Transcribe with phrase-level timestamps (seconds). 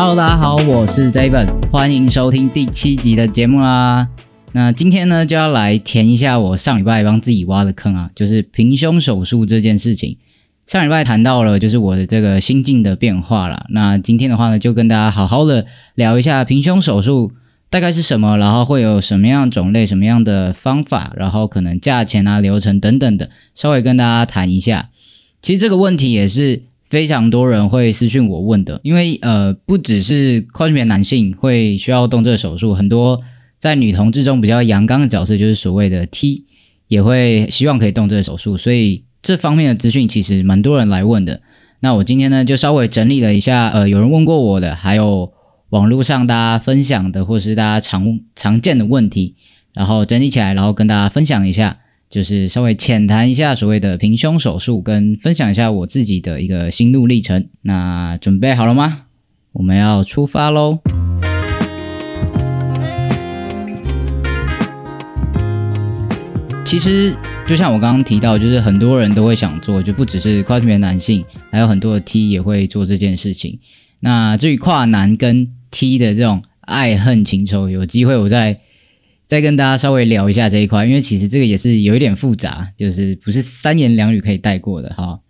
[0.00, 4.08] ！Hello，大家好，我是 David，欢迎收听第七集的节目啦。
[4.52, 10.16] 那今天呢，就要来填一下我上礼拜帮自己挖的坑啊，就是平胸手术这件事情。
[10.66, 13.66] 上礼拜谈到了，就是我的这个心境的变化啦。
[13.68, 17.32] 那今天的话呢，就跟大家好好的聊一下平胸手术
[17.68, 24.88] 大概是什么，然后会有什么样种类、什么样的方法，然后可能价钱啊、流程等等的，稍微跟大家谈一下。
[25.42, 26.69] 其实这个问题也是。
[26.90, 33.22] 非常多人会私讯我问的，因为呃，不只是跨性别男性会需要动这个手术，很多
[33.58, 36.46] 在女同志中比较阳刚的角色，就是所谓的 T，
[36.88, 41.40] 也会希望可以动这个手术，所以这方面的资讯其实蛮多人来问的。
[41.78, 45.32] 那我今天呢，就稍微整理了一下，呃，有人问过我的，还有
[45.68, 49.36] 网络上大家分享的，或是大家常常见的问题，
[49.72, 51.79] 然后整理起来，然后跟大家分享一下。
[52.10, 57.46] 就是稍微浅谈一下所谓的平胸手术，跟分享一下我自己的一个心路历程。
[57.62, 59.02] 那准备好了吗？
[59.52, 60.80] 我们要出发喽！
[66.64, 67.14] 其实
[67.46, 73.60] 就像我刚刚提到，就是很多人都会想做，就不只是跨性别男性，还有很多的 T 也会做这件事情。
[74.00, 78.58] 那至于跨男跟 T 的这种爱恨情仇，有机会我再。
[79.30, 85.20] 再跟大家稍微聊一下这一块，因为其实这个也是有一点复杂，就是不是三言两语可以带过的哈。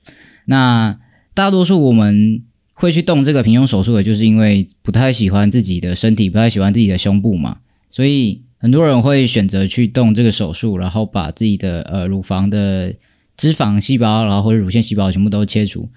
[0.46, 0.98] 那
[1.34, 7.58] 大多数我们会去动这个平胸手术的，就是因为不太喜欢自己的身体，不太喜欢自己的胸部嘛，
[7.90, 12.94] 所以很多人会选择去动这个手术，然后把自己的呃乳房的
[13.36, 15.90] 脂肪细胞，然后或者乳腺细胞全部都切除，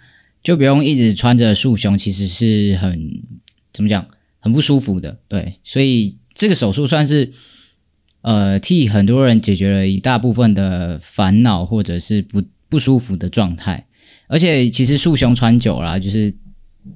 [0.43, 3.23] 就不用一直穿着束胸，其实是很
[3.71, 4.05] 怎么讲，
[4.41, 5.19] 很不舒服的。
[5.29, 7.31] 对，所以这个手术算是。
[8.23, 13.85] 呃，替很多人解决了一大部分的烦恼或者是不不舒服的状态，
[14.27, 16.33] 而且其实束胸穿久了，就是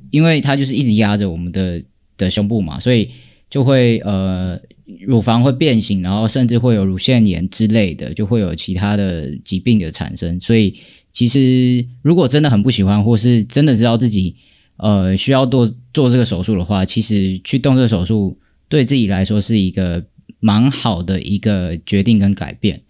[0.09, 1.83] 因为它就是一直压着我们的
[2.15, 3.09] 的胸部嘛，所以
[3.49, 4.57] 就会呃
[5.01, 10.39] 乳房会变形，然后甚至会有乳腺炎之类的，就会有其他的疾病的产生。
[10.39, 10.79] 所以
[11.11, 14.33] 其实如果真的很不喜欢，或是真的知道自己
[14.77, 18.39] 呃需要做做这个手术的话，其实去动这个手术
[18.69, 20.05] 对自己来说是一个。
[20.39, 22.81] 蛮好的一个决定跟改变，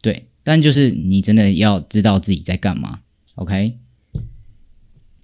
[0.00, 3.00] 对，但就是你真的要知道自己在干嘛
[3.34, 3.74] ，OK？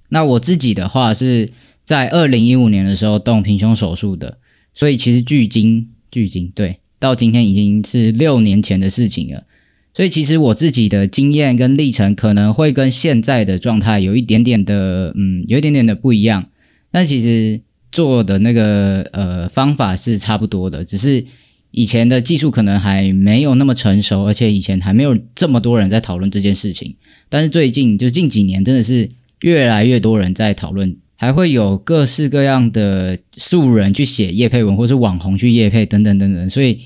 [0.09, 1.53] 那我自己的话是
[1.85, 4.39] 在二零一五年的时候动平胸手术的，
[4.75, 9.45] 所以其实距今距今对，到今天已经是六年前的事情了，
[9.93, 16.51] 所以其实我自己的经验跟历程可能会跟现在的状态有一点点的，嗯，有一点点的不一样，
[16.91, 21.25] 但其实做的那个呃方法是差不多的，只是。
[21.73, 26.97] 以前的技术可能还没有那么成熟，而且以前还没有这么多人在讨论这件事情。
[27.29, 29.11] 但是最近就近几年，真的是
[29.41, 36.49] 越来越多人在讨论，还会有各式各样的素人去写叶配文，或是网红去叶配等等等等。
[36.49, 36.81] 所以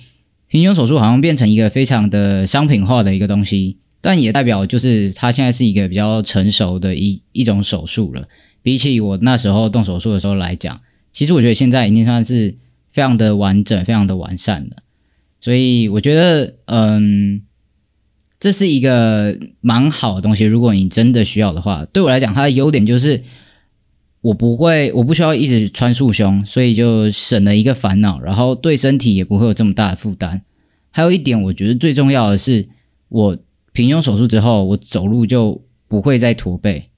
[0.49, 8.27] 平胸手术好像变成一个非常的商品化的一个东西，但也代表就是它现在是一个比较成熟的一一种手术了。
[8.63, 10.81] 比起我那时候动手术的时候来讲，
[11.13, 12.57] 其实我觉得现在已经算是。
[12.93, 14.79] 非常的完整，非常的完善的，
[15.41, 17.41] 所以我觉得，嗯，
[18.41, 20.43] 这是一个蛮好的东西。
[20.45, 23.23] 如果你真的需要的话，对我来讲，它的优点就是
[24.23, 30.43] 我不会，我不需要一直穿束胸，所以就省了一个烦恼，然后对身体也不会有这么大的负担。
[30.91, 32.69] 还有一点，我觉得最重要的是，
[33.09, 33.39] 我
[33.73, 36.89] 平胸手术之后，我走路就不会再驼背，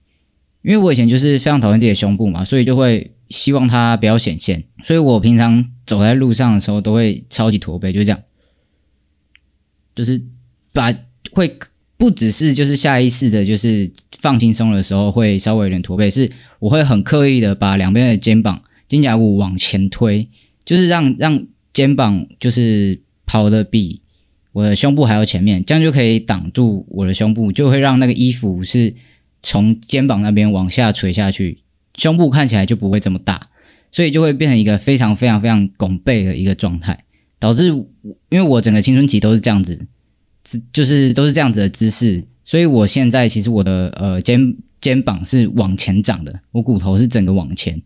[0.62, 3.10] 因为我以前就是非常讨厌自己的胸部嘛，所以就会。
[3.32, 8.22] 希望它不要显现，所以我平常走在路上的时候都会超级驼背，就这样，
[9.96, 10.22] 就是
[10.72, 10.94] 把
[11.32, 11.58] 会
[11.96, 16.30] 不只是就是下意识的，就是放轻松的时候会稍微有点驼背，是
[16.60, 20.28] 我会很刻意的把两边的肩膀肩胛骨往前推，
[20.64, 24.02] 就是让让肩膀就是跑的比
[24.52, 28.94] 我的胸部还要前面，这样就可以挡住我的胸部，就会让那个衣服是
[29.42, 31.58] 从肩膀那边往下垂下去。
[31.96, 33.46] 胸部看起来就不会这么大，
[33.90, 37.04] 所以就会变成一个非常非常非常拱背的一个状态，
[37.38, 39.86] 导致因为我整个青春期都是这样子，
[40.72, 47.80] 就是都是这样子的姿势所以我现在其实我的呃肩肩膀是往前长的，我骨头是整个往前。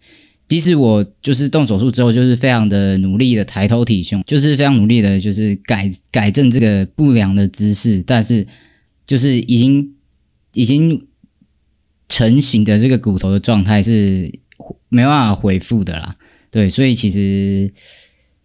[0.48, 8.46] 即使我就是动手术之后，就是非常的努力的抬头挺胸，就是非常努力的，就是改改正这个不良的姿势，但是
[9.04, 9.92] 就是已经
[10.52, 11.04] 已经
[12.08, 14.32] 成型的这个骨头的状态是
[14.88, 16.14] 没办法恢复的啦。
[16.50, 17.72] 对，所以其实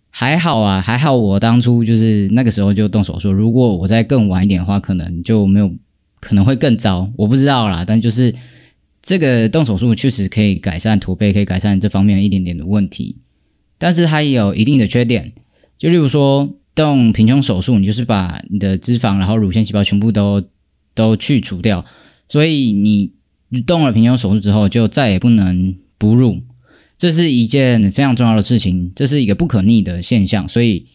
[0.09, 5.71] 还好啊，还好我当初就是那个时候就动手术，如果我再更晚一点的话，可能就没有
[6.19, 8.35] 可能会更糟，我不知道啦，但就是。
[9.03, 13.15] 这个动手术确实可以改善驼背，可以改善这方面一点点的问题，
[13.79, 15.33] 但是它也有一定的缺点。
[15.79, 20.43] 就例如说，动平胸手术，你就是把你的脂肪，然后乳腺细胞全部都
[20.93, 21.83] 都去除掉，
[22.29, 23.13] 所以你
[23.59, 26.39] 动了平胸手术之后，就再也不能哺乳，
[26.97, 30.47] 这是一件非常重要的事情，这是一个不可逆的现象。
[30.47, 30.85] 所以，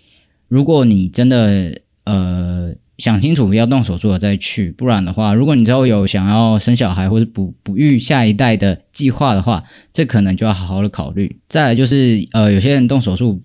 [0.49, 2.75] 如果你真的呃。
[2.99, 11.37] 想清楚要动手术了再去，不然的话，如果你之后有想要生小孩或者哺哺育下一代的计划的话，这可能就要好好的考虑。
[11.47, 13.43] 再来就是，呃，有些人动手术，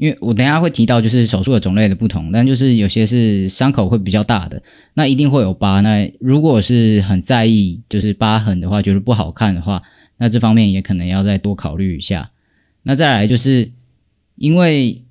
[0.00, 4.62] 因为我等下会提到就是手术的种类的不同，但就是有些是伤口会比较大的，
[4.94, 5.80] 那一定会有疤。
[5.82, 9.82] 那如果是很在意就是疤痕的话，觉得不好看的话，
[10.16, 12.30] 那这方面也可能要再多考虑一下。
[12.82, 13.72] 那再来就是
[14.36, 15.02] 因为。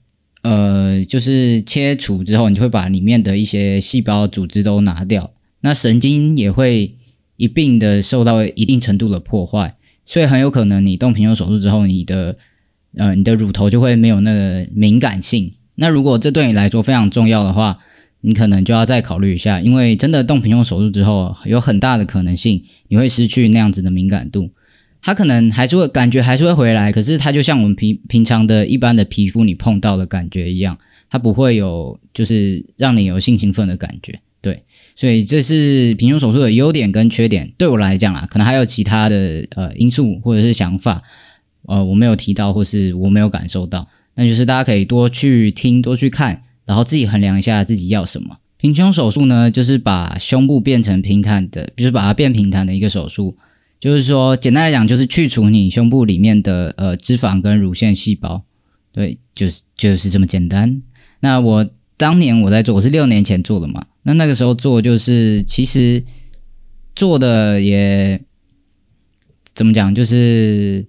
[0.41, 6.95] 呃，就是切除之后，你会把里面的一些细胞组织都拿掉，那神经也会
[7.35, 9.75] 一并的受到一定程度的破坏，
[10.05, 12.37] 所以很有可能你动平胸手术之后，你的
[12.95, 15.53] 呃你的乳头就会没有那个敏感性。
[15.75, 17.77] 那如果这对你来说非常重要的话，
[18.21, 24.49] 你可能就要再考虑一下，因为真的动平胸手术之后，有很大的可能性你会失去那样子的敏感度。
[25.01, 30.77] 它可能还是会感觉还是会回来，可是它就像我们平平常的一般的皮肤你碰到的感觉一样，
[31.09, 34.63] 它不会有就是让你有性兴奋的感觉，对，
[34.97, 37.53] 所以这是平胸手术的优点跟缺点。
[37.57, 41.01] 对我来讲啊，可能还有其他的呃因素或者是想法，
[41.69, 48.37] 呃我没有提到或是我没有感受到，那就是大家可以多去听多去看，然后自己衡量一下自己要什么。
[48.57, 53.37] 平胸手术呢，就是把胸部变成平坦的，就是把它变平坦的一个手术。
[53.79, 58.43] 就是说，简单来讲，就是去除你胸部里面的呃脂肪跟乳腺细胞，
[58.91, 60.81] 对，就是就是这么简单。
[61.21, 63.85] 那我当年我在做，我是六年前做的嘛。
[64.03, 66.03] 那那个时候做，就是其实
[66.93, 68.21] 做的也
[69.55, 70.85] 怎么讲，就是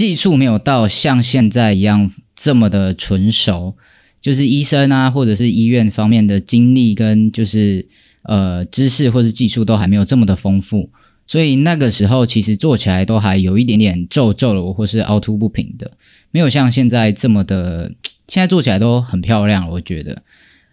[0.00, 3.74] 技术没有到像现在一样这么的纯熟，
[4.22, 7.86] 就是医生啊，或者是医院方面的经历跟就是
[8.22, 10.88] 呃知识或者技术都还没有这么的丰富。
[11.26, 15.90] 所以那个时候其实做起来都还有一点点皱皱的，或是凹凸不平的，
[16.30, 17.92] 没有像现在这么的。
[18.26, 20.22] 现在做起来都很漂亮，我觉得。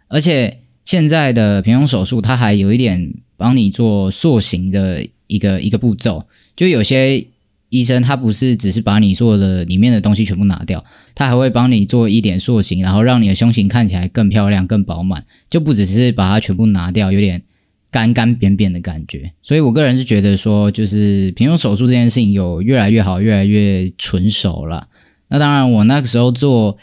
[0.08, 6.26] 而且现在的平胸手术，它还有一点帮你做塑形的一个一个步骤。
[6.56, 7.26] 就有些
[7.70, 10.84] 医生他不是只是把你做的里面的东西全部拿掉，
[11.16, 15.26] 他还会帮你做一点塑形，然后让你的胸型看起来更漂亮、更饱满。
[15.50, 17.44] 就不只是把它全部拿掉，有点。
[17.90, 24.90] 干干扁扁的感觉，所以我个人是觉得说，就是平胸手术这件事情有越来越好，越来越纯熟了。
[25.30, 26.78] 那当然，我那个时候做，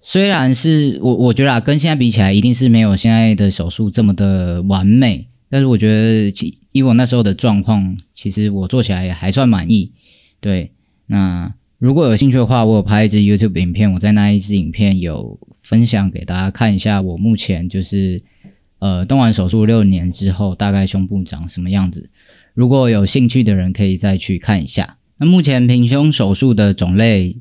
[0.00, 5.26] 虽然是我我觉得啊，跟现在比起来，一定是没有现在的手术这么的完美。
[5.50, 6.32] 但是我觉得，
[6.72, 9.92] 以我那时候的状况，其实我做起来也还算满意。
[10.40, 10.72] 对，
[11.06, 18.22] 那如果有兴趣的话，我有拍一支 YouTube 影片，我在那一支影片有分享给大家看一下，我目前就是。
[18.80, 22.10] 呃，动完手术六年之后，大概胸部长什么样子？
[22.54, 24.98] 如果有兴趣的人，可以再去看一下。
[25.16, 27.38] 那目前平胸手术的种类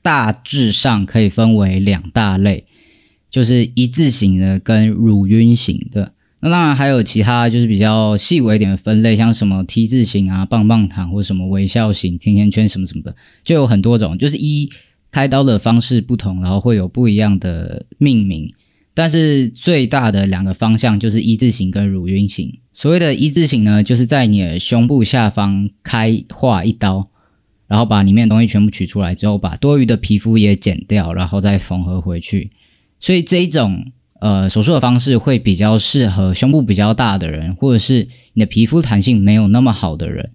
[0.00, 2.64] 大致上可以分为两大类，
[3.28, 6.14] 就是一字型的跟乳晕型的。
[6.40, 14.16] 那当然还有其他就是比较细微一点的分类，像什么 T 字型啊、棒棒糖或什么微笑型、甜甜圈什么什么的，就有很多种。
[14.16, 14.70] 就是一
[15.10, 18.52] 开刀的方式不同，然后会有不一样的命名。
[18.94, 22.58] 但是最大的两个方向就是一字形跟乳晕型。
[22.72, 27.08] 所谓的一字形呢，就是在你的胸部下方开划一刀，
[27.66, 32.50] 然后把里面的东西全部取出来之后，把多余的皮肤也剪掉，然后再缝合回去。
[33.00, 40.30] 所以这一种呃手术的方式会比较适合胸部比较大的人，或者是你的皮肤弹性没有那么好的人。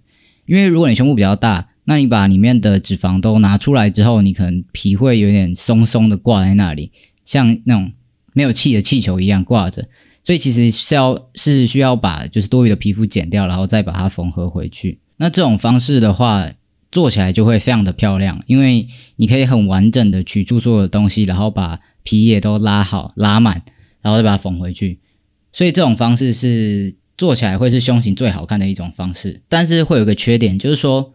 [0.46, 6.92] 因为如果你胸部比较大，那你把里面的脂肪都拿出来之后，你可能皮会有点松松的挂在那里，
[7.24, 7.92] 像那种。
[8.36, 9.86] 没有气的气球一样挂着，
[10.24, 14.98] 所以其实是要是需要把就是多余的皮肤剪掉，然后再把它缝合回去。
[15.18, 16.50] 那这种方式的话，
[16.90, 23.62] 做起来就会非常的漂亮，因为你可以很完整的取出所有的东西，然后把皮也都拉好拉满，
[24.04, 25.00] 然后再把它缝回去。
[25.50, 29.40] 所以这种方式是做起来会是胸型最好看的一种方式。
[29.48, 31.14] 但是会有个缺点，就是说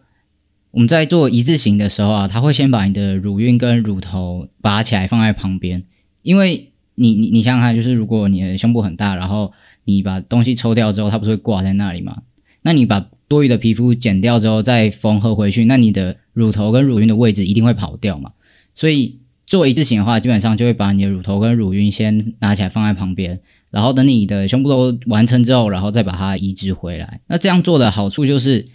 [0.72, 5.84] 我们在做一字形的时候啊，它会先把你的乳晕跟乳头拔起来放在旁边，
[6.22, 9.52] 因为你你你想想看，就是如果你的胸部很大，然后
[9.84, 12.22] 你把东西抽掉之后，它不是会挂在那里吗？
[12.62, 18.32] 那你把多余的皮肤剪掉之后再缝合回去，那你的乳头跟乳晕的位置一定会跑掉嘛？
[18.74, 19.19] 所以
[19.50, 23.40] 做一字形的话，基本上就会把你的乳头跟乳晕先拿起来放在旁边，
[23.72, 27.20] 然后等你的胸部都完成之后，然后再把它移植回来。
[27.26, 28.68] 那这样做的好处就是，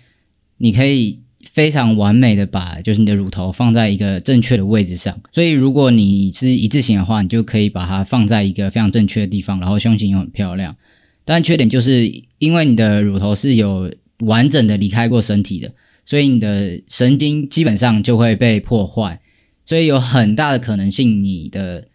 [0.57, 5.17] 你可以非常完美的把就是你的乳头放在一个正确的位置上。
[5.31, 10.75] 所以如果你是一字形的话，你就可以把它放在一个非常正确的地方，然后胸型又很漂亮。
[11.23, 13.89] 但缺点就是因为你的乳头是有
[14.19, 15.71] 完整的离开过身体的，
[16.05, 19.21] 所以你的神经基本上就会被破坏，
[19.65, 21.87] 所以有很大的可能性你的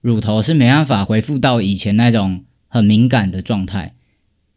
[0.00, 3.94] 乳头是没办法恢复到以前那种很敏感的状态。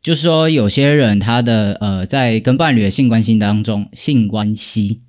[0.02, 5.00] 就是说，有些人他的呃，在跟伴侣的性关系当中，性关系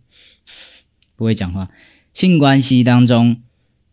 [1.16, 1.68] 不会讲话，
[2.12, 3.38] 性关系当中，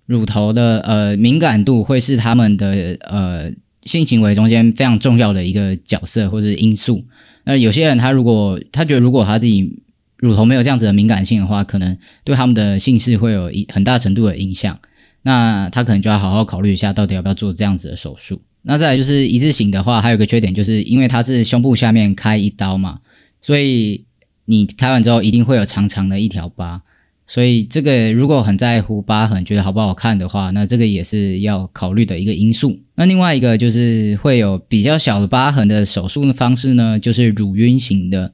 [0.05, 3.51] 乳头的呃敏感度会是他们的呃
[3.83, 7.03] 性行为中间非常重要的一个角色或者因素。
[7.45, 9.81] 那有些人他如果他觉得如果他自己
[10.21, 14.79] 乳头没有这样子的敏感性的话，可能对他们的性事会有一很大程度的影响。
[15.23, 18.39] 那他可能就要好好考虑一下，到底要不要做这样子的手术。
[18.61, 22.99] 那再来就是一字型的话，还有个缺点，就是因为它是胸部下面开一刀嘛，
[23.41, 24.05] 所以
[24.45, 26.83] 你开完之后一定会有长长的一条疤。
[27.25, 32.77] 所以这个如果很在乎疤痕，觉得好不好看的话，那这个也是要考虑的一个因素。
[32.95, 38.33] 那另外一个就是会有比较小的疤痕的手术的方式呢，就是乳晕型的。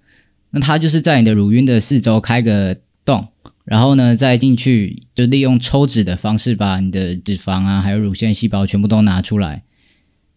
[0.57, 3.27] 那它就是在你的乳晕的四周开个洞，
[3.63, 9.63] 然后呢再进去，就利用抽脂的方式把你的脂肪啊，还有乳腺细胞全部都拿出来。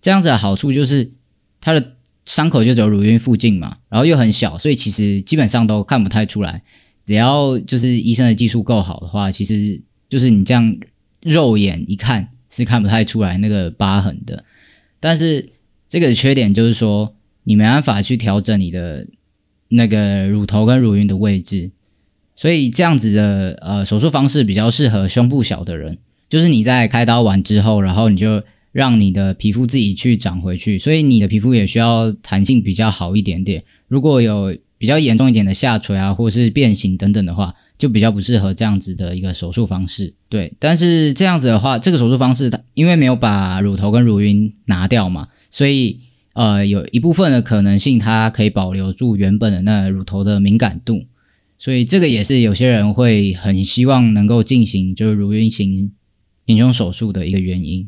[0.00, 1.12] 这样子的好处就是
[1.60, 1.96] 它的
[2.26, 6.62] 伤口就只有乳晕附近嘛，然后又很小，所以其实基本上都看不太出来。
[7.04, 10.76] 只要就是医生的技术够好的话，其实就是你这样
[11.22, 14.44] 肉眼一看是看不太出来那个疤痕的。
[15.00, 15.50] 但是
[15.88, 19.06] 这个缺点就是说，你没办法去调整你的
[19.70, 21.70] 那个乳头跟乳晕的位置，
[22.36, 25.98] 所以这样子的呃手术方式比较适合胸部小的人。
[26.28, 33.64] 就是你在开刀完之后，然后你就让你的皮肤自己去长回去，所以你的皮肤也需要弹性比较好一点点。
[33.88, 40.14] 如果有比较严重一点的下垂啊，或是变形等等的话，就比较不适合这样子的一个手术方式。
[40.28, 45.98] 对，但是这样子的话，这个手术方式它因为没有把乳头跟乳晕拿掉嘛，所以
[46.40, 51.04] 呃有一部分的可能性它可以保留住原本的那乳头的敏感度，
[51.58, 55.92] 所以这个也是有些人会很希望能够进行就是乳晕型
[56.46, 57.86] 平胸手术的一个原因。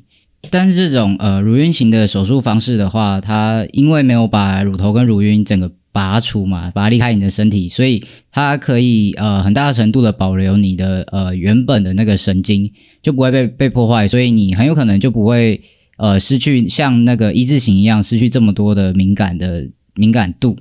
[0.51, 15.63] 但是这种呃乳晕型的手术方式的话，它因为没有把乳头跟乳晕整个拔除嘛，拔离开你的身体，所以它可以呃很大程度的保留你的呃原本的那个神经，就不会被被破坏，所以你很有可能就不会
[16.03, 20.59] 呃失去像那个一字形一样失去这么多的敏感的敏感度，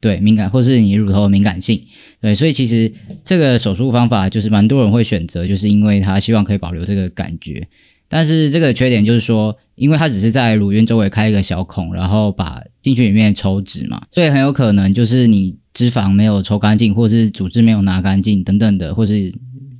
[0.00, 1.80] 对敏感或是你乳头的敏感性，
[2.20, 2.92] 对，所以其实
[3.24, 7.66] 这个手术方法就是蛮多人会选择，就是因为他希望可以保留这个感觉。
[8.14, 19.32] 但是这个缺点就是说，因为它只是在乳晕周围开一个小孔，然后把进去里面抽脂嘛，所以很有可能就是你脂肪没有抽干净，或是组织没有拿干净等等的，或是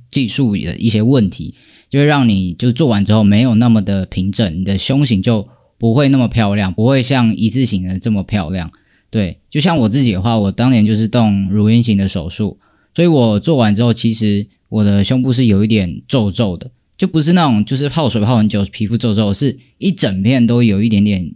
[0.09, 1.53] 技术的一些问题，
[1.93, 5.47] 就会让你就做完之后没有那么的平整，你的胸型就
[5.77, 8.71] 不会那么漂亮，不会像一字形的这么漂亮。
[9.11, 12.57] 对，就像我自己的话，我当年就是动乳晕型的手术，
[12.95, 16.71] 所以我做完之后，其实我的胸部是有一点皱皱的。
[16.97, 21.31] 就不是那种就是泡水泡很久皮肤皱皱，是一整片都有一点点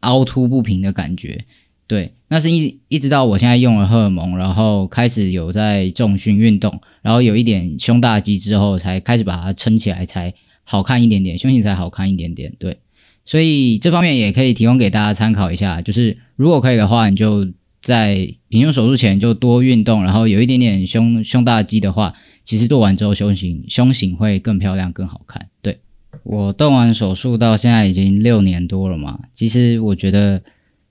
[0.00, 1.44] 凹凸不平的感觉。
[1.86, 10.32] 对，那是一一直到我现在用了荷尔蒙，然后开始有在重训运动，然后有一点胸大肌之后，才开始把它撑起来，才
[10.64, 12.52] 好看一点点，胸型才好看一点点。
[12.58, 12.78] 对，
[13.24, 15.82] 所以这方面也可以提供给大家参考一下。
[15.82, 17.46] 就是如果可以的话，你就
[17.82, 22.14] 在平胸手术前就多运动，然后有一点点胸胸大肌的话。
[22.46, 25.48] 其实做完之后，胸型胸型会更漂亮、更好看。
[25.62, 25.78] 对
[26.24, 30.42] 我动完手术到现在已经六年多了嘛，其实我觉得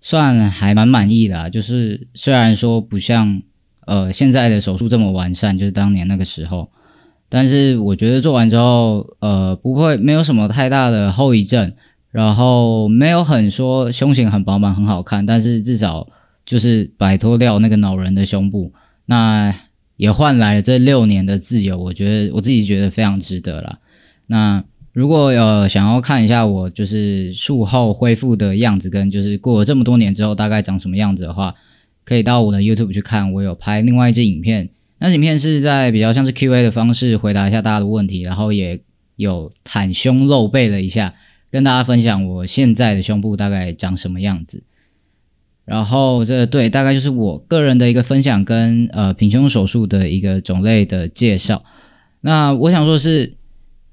[0.04, 1.50] 算还蛮满意的。
[1.50, 3.42] 就是虽然说不像
[3.88, 6.70] 呃现在的手术这么完善，就是当年那个时候，
[7.30, 11.74] 但是我觉得做完之后，呃，不会没有什么太大的后遗症，
[12.12, 16.08] 然后没有很说胸型很饱满、很好看，但是至少
[16.46, 18.74] 就是摆脱掉那个恼人的胸部。
[19.06, 19.56] 那
[19.96, 23.80] 也换来了这六年的自由，我觉得我自己觉得非常值得了。
[24.28, 31.56] 那如果有想要看一下我就是术后恢复的样子，跟就是过了这么多年之后大概长什么样子的话，
[32.06, 34.70] 可以到我的 YouTube 去看，我有拍另外一支影片。
[35.00, 38.80] 那影片是在比较像是 Q&A 的方式回答一下大家的问题，然后也
[39.16, 41.16] 有袒胸露背了一下，
[41.50, 44.64] 跟大家分享我现在的胸部大概长什么样子。
[45.66, 51.64] 然后这对大概就是我个人的一个分享跟呃平胸手术的一个种类的介绍。
[52.22, 53.34] 那我想说是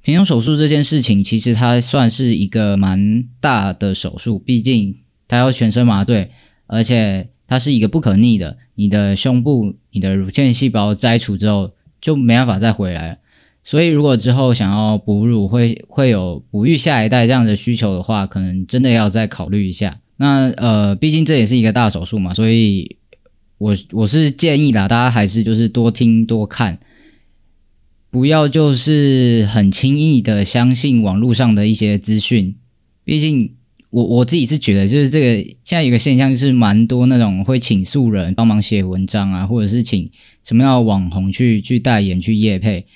[0.03, 4.97] 平胸手术这件事情，其实它算是一个蛮大的手术，毕竟
[5.29, 6.31] 它要全身麻醉，
[6.67, 8.57] 而且它是一个不可逆的。
[8.75, 13.17] 你的胸部、你的乳腺细胞摘除之后就没办法再回来了。
[13.63, 20.01] 所以如果之后想要哺乳，会会有哺育下一代这样的需求的话，可能真的要再考虑一下。
[20.17, 22.97] 那呃，毕竟这也是一个大手术嘛，所以
[23.59, 26.79] 我我是建议啦，大家还是就是多听多看，
[28.11, 32.57] 不要就是很轻易的相信网络上的一些资讯。
[33.05, 33.55] 毕竟
[33.91, 40.11] 我我自己是觉得，就是这个现在有个现象，就是蛮多那种会请素人帮忙写文章啊，或者是请
[40.45, 42.87] 什么样的网红去去代言去夜配，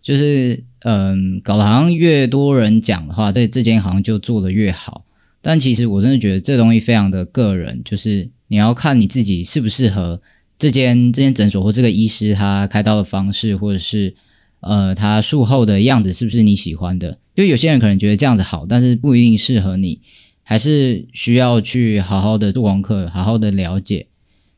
[0.00, 5.04] 就是嗯，搞得好像越多人讲的话，这这间好像就做的越好。
[5.40, 10.20] 但其实我真的觉得这东西非常的个人，就是你要看你自己适不适合
[10.58, 14.14] 这间这间诊所或这个医师他开刀的方式，或者是
[14.62, 17.18] 呃他术后的样子是不是你喜欢的？
[17.36, 20.00] 就有些人可能觉得这样子好，但是不一定适合你，
[20.42, 24.06] 还是需要去好好的做功课，好好的了解。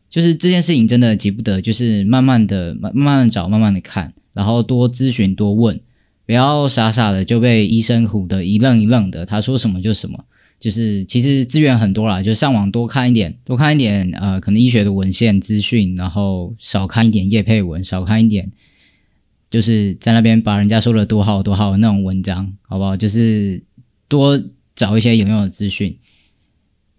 [0.09, 5.81] 就是这件事情真的急不得，就是慢慢的慢慢慢找，慢慢的看，然后多咨询多问，
[6.25, 10.25] 不要傻傻的就被医生唬得一愣一愣的，他说什么就什么。
[10.61, 18.51] 就是其实资源很多啦，就上网多看一点，多看一点呃，可能医学的文献资讯，然后少看一点叶配文，少看一点，
[19.55, 22.97] 就是在那边把人家说的多好多好的那种文章，好不好？
[22.97, 23.63] 就是
[24.09, 24.43] 多
[24.75, 25.97] 找一些有用的资讯，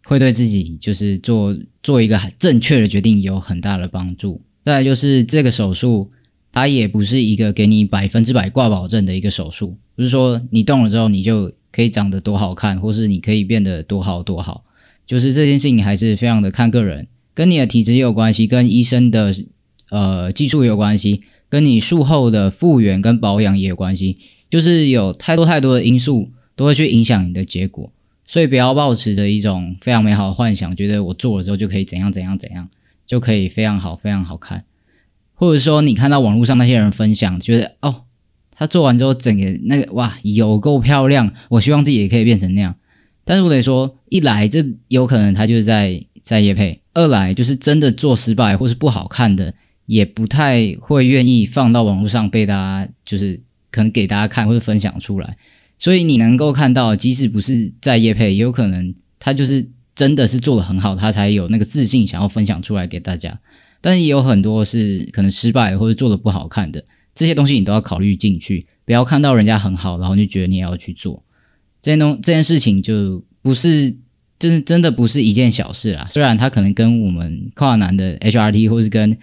[0.05, 4.41] 会对自己就是做做一个正确的决定有很大的帮助。
[4.63, 6.11] 再来就是这个手术，
[6.53, 11.51] 它也不是一个给你百分之百挂保证的一个手术，不是说你动了之后你就。
[11.75, 14.63] 可以长得多好看，或是你可以变得多好多好，
[15.05, 19.35] 就是这件事情还是非常的看个人，跟你的体质也有关系，跟医生的
[19.89, 21.23] 呃技术也有关系，
[21.55, 24.17] 跟你术后的复原跟保养也有关系，
[24.49, 27.93] 就是有太多太多的因素都会去影响你的结果，
[28.27, 32.67] 所以不要抱持着一种非常美好的幻想，觉得我做了之后就可以怎样怎样怎样，
[33.07, 34.65] 就可以非常好非常好看，
[35.33, 38.01] 或者说你看到网络上那些人分享，觉得哦。
[38.57, 41.33] 他做完之后，整个那个哇，有够漂亮！
[41.49, 42.73] 我希望自己也可以变成那样。
[43.25, 49.53] 但是我得说，一来这有可能他就是在在夜配；二来就是真的做失败或是不好看的，
[49.85, 55.37] 也不太会愿意放到网络上被大家就是可能给大家看或者分享出来。
[55.77, 63.37] 所以你能够看到，即使不是在夜配，也有可能他就是真的是做的很好，他才有那个自信想要分享出来给大家。
[63.81, 66.83] 但是也有很多是可能失败或者做的不好看的。
[67.13, 71.23] 这些东西你都要考虑进去，不要看到人家很好，然后就觉得你也要去做
[71.81, 73.95] 这件东这件事情，就不是
[74.39, 76.07] 真真的不是一件小事啦。
[76.09, 79.17] 虽然它可能跟我们跨男的 HRT 或是跟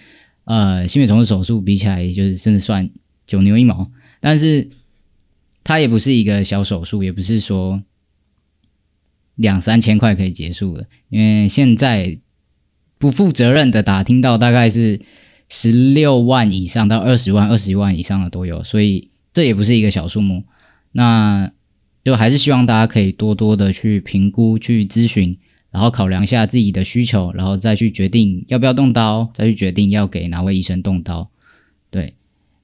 [0.44, 2.90] 呃心肺重置手术比起来，就是真的算
[3.26, 4.68] 九牛一毛，但是
[5.64, 7.82] 它也不是一个小手术，也不是说
[9.34, 10.86] 两三千块可以结束的。
[11.08, 12.18] 因为现在
[12.98, 15.00] 不负责任的打听到，大概是。
[15.54, 20.44] 十六万以上到二十万、二十万以上的都有，所以这也不是一个小数目。
[20.92, 21.52] 那
[22.02, 25.36] 就还是希望大家可以多多的去评估、去咨询，
[25.72, 31.28] 然后考量一下自己的需求，然后再去决定要不要动刀，再去决定要给哪位医生动刀。
[31.90, 32.14] 对，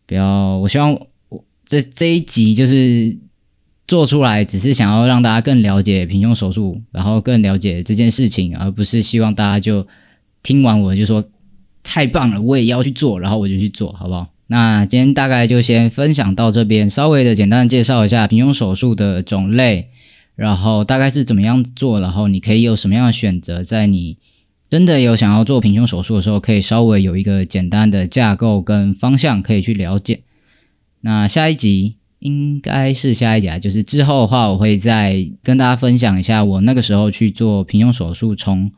[0.06, 0.58] 不要。
[0.58, 0.94] 我希望
[1.28, 3.16] 我这这一集就是
[3.88, 9.86] 做出来，只是想要让大家更了解平胸手术，然后更了解这件事情，而不是希望大家就
[10.44, 11.24] 听完我就说。
[11.90, 14.28] 太棒了，我也要去做，然后我就去做，好不好？
[14.48, 19.88] 那今天大概就先分享到这边，稍微的简单介绍一下平胸手术的种类，
[20.38, 24.16] 然后大概是怎么样做，然后你可以有什么样的选择，在你
[24.70, 30.20] 真的有想要做平胸手术的时候，可以稍微有一个简单的架构跟方向可以去了解。
[31.00, 38.70] 那下一集应该是下一集啊，就是之后的话，我会再跟大家分享一下我那个时候去做平胸手术从。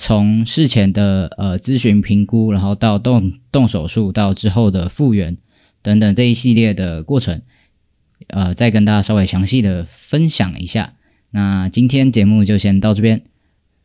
[0.00, 5.36] 从事前的呃咨询评估，然后到动动手术，到之后的复原
[5.82, 7.42] 等等这一系列的过程，
[8.28, 10.92] 呃，再跟大家稍微详细的分享一下。
[11.38, 13.22] 那今天节目就先到这边。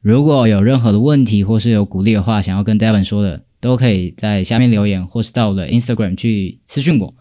[0.02, 7.14] 如果有任何的问题或是有鼓励的话，想要跟 Devon 说的，都可以在下面留言，或是到我的 Instagram 去私讯我。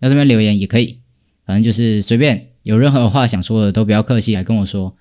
[0.00, 1.00] 要这边留言也可以，
[1.44, 4.96] 反正就是随便有任何话想说的都不要客气来跟我说。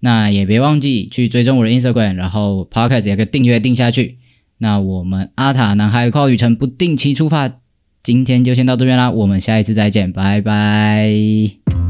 [0.00, 4.18] 那也别忘记去追踪我的 Instagram，然后 Podcast 也可以订阅订下去。
[4.58, 7.60] 那我们阿塔男孩跨旅程不定期出发，
[8.02, 11.83] 今天就先到这边啦，我们下一次再见，拜拜。